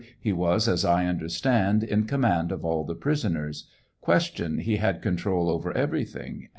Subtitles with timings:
[0.19, 3.67] He was, as I understand, in command of all the prisoners.
[4.03, 4.55] Q.
[4.55, 6.47] He had control over everything?